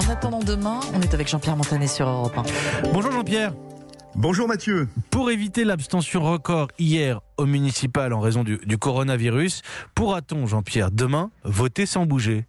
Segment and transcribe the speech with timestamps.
[0.00, 2.90] En attendant demain, on est avec Jean-Pierre Montanet sur Europe 1.
[2.94, 3.52] Bonjour Jean-Pierre.
[4.14, 4.88] Bonjour Mathieu.
[5.10, 9.60] Pour éviter l'abstention record hier au municipal en raison du, du coronavirus,
[9.94, 12.46] pourra-t-on, Jean-Pierre, demain voter sans bouger?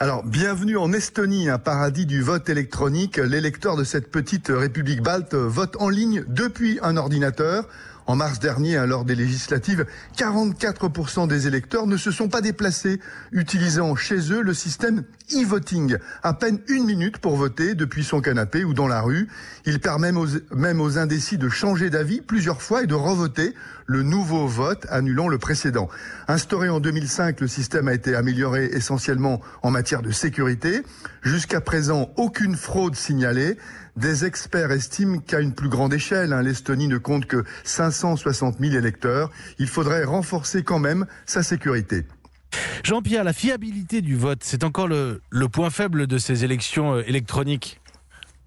[0.00, 3.18] Alors, bienvenue en Estonie, un paradis du vote électronique.
[3.18, 7.68] L'électeur de cette petite république balte vote en ligne depuis un ordinateur.
[8.06, 9.86] En mars dernier, hein, lors des législatives,
[10.18, 13.00] 44% des électeurs ne se sont pas déplacés,
[13.32, 15.96] utilisant chez eux le système e-voting.
[16.22, 19.28] À peine une minute pour voter depuis son canapé ou dans la rue.
[19.64, 20.12] Il permet
[20.52, 23.54] même aux, indécis de changer d'avis plusieurs fois et de revoter
[23.86, 25.88] le nouveau vote annulant le précédent.
[26.28, 30.82] Instauré en 2005, le système a été amélioré essentiellement en matière de sécurité.
[31.22, 33.56] Jusqu'à présent, aucune fraude signalée.
[33.96, 37.44] Des experts estiment qu'à une plus grande échelle, hein, l'Estonie ne compte que
[37.94, 39.30] 560 000 électeurs.
[39.58, 42.04] Il faudrait renforcer quand même sa sécurité.
[42.84, 47.02] Jean-Pierre, la fiabilité du vote, c'est encore le, le, point faible de ces élections euh,
[47.06, 47.80] électroniques.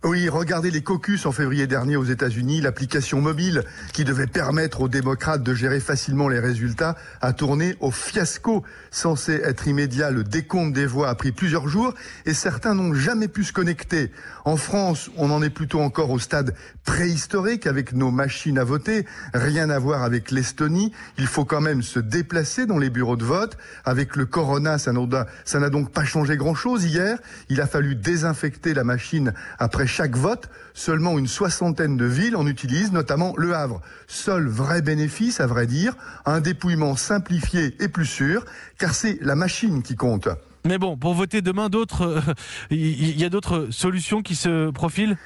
[0.03, 2.61] Oui, regardez les caucus en février dernier aux États-Unis.
[2.61, 7.89] L'application mobile qui devait permettre aux démocrates de gérer facilement les résultats a tourné au
[7.89, 8.63] fiasco.
[8.91, 11.95] Censé être immédiat, le décompte des voix a pris plusieurs jours
[12.27, 14.11] et certains n'ont jamais pu se connecter.
[14.45, 16.53] En France, on en est plutôt encore au stade
[16.85, 19.07] préhistorique avec nos machines à voter.
[19.33, 20.93] Rien à voir avec l'Estonie.
[21.17, 23.57] Il faut quand même se déplacer dans les bureaux de vote.
[23.83, 27.17] Avec le corona, ça n'a donc pas changé grand-chose hier.
[27.49, 32.45] Il a fallu désinfecter la machine après chaque vote, seulement une soixantaine de villes en
[32.47, 33.81] utilisent, notamment Le Havre.
[34.07, 38.45] Seul vrai bénéfice, à vrai dire, un dépouillement simplifié et plus sûr,
[38.77, 40.29] car c'est la machine qui compte.
[40.65, 42.21] Mais bon, pour voter demain, d'autres,
[42.69, 45.17] il euh, y a d'autres solutions qui se profilent?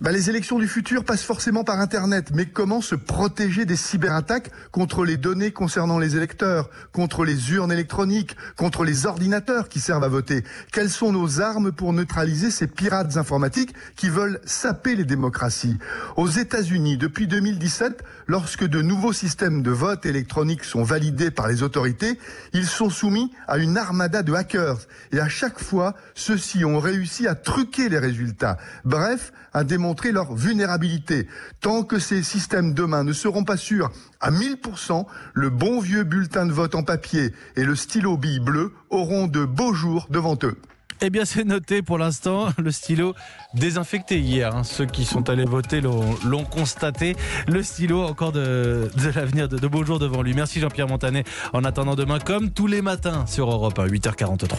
[0.00, 4.50] Bah, les élections du futur passent forcément par Internet, mais comment se protéger des cyberattaques
[4.70, 10.04] contre les données concernant les électeurs, contre les urnes électroniques, contre les ordinateurs qui servent
[10.04, 10.44] à voter?
[10.70, 15.78] Quelles sont nos armes pour neutraliser ces pirates informatiques qui veulent saper les démocraties?
[16.16, 21.62] Aux États-Unis, depuis 2017, lorsque de nouveaux systèmes de vote électronique sont validés par les
[21.62, 22.18] autorités,
[22.52, 24.80] ils sont soumis à une armada de hackers.
[25.12, 28.58] Et à chaque fois, ceux-ci ont réussi à truquer les résultats.
[28.84, 31.28] Bref, à démontrer montrer leur vulnérabilité.
[31.60, 36.46] Tant que ces systèmes demain ne seront pas sûrs à 1000%, le bon vieux bulletin
[36.46, 40.56] de vote en papier et le stylo bille bleu auront de beaux jours devant eux.
[41.02, 42.48] Eh bien, c'est noté pour l'instant.
[42.58, 43.14] Le stylo
[43.54, 44.56] désinfecté hier.
[44.56, 44.64] Hein.
[44.64, 47.16] Ceux qui sont allés voter l'ont constaté.
[47.46, 50.34] Le stylo, encore de, l'avenir, de, de beaux jours devant lui.
[50.34, 51.24] Merci Jean-Pierre Montanet.
[51.52, 54.54] En attendant demain, comme tous les matins sur Europe 1, 8h43.